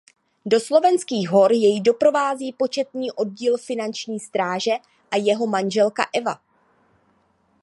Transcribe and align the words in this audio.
Do 0.45 0.59
slovenských 0.59 1.29
hor 1.29 1.53
jej 1.53 1.81
doprovází 1.81 2.53
početný 2.53 3.11
oddíl 3.11 3.57
finanční 3.57 4.19
stráže 4.19 4.71
a 5.11 5.15
jeho 5.15 5.47
manželka 5.47 6.03
Eva. 6.13 6.39